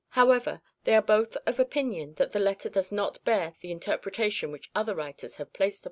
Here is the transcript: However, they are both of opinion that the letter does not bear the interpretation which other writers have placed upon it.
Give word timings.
However, 0.17 0.63
they 0.83 0.95
are 0.95 1.01
both 1.03 1.37
of 1.45 1.59
opinion 1.59 2.15
that 2.15 2.31
the 2.31 2.39
letter 2.39 2.69
does 2.71 2.91
not 2.91 3.23
bear 3.23 3.53
the 3.61 3.71
interpretation 3.71 4.51
which 4.51 4.71
other 4.73 4.95
writers 4.95 5.35
have 5.35 5.53
placed 5.53 5.75
upon 5.75 5.75
it. 5.75 5.79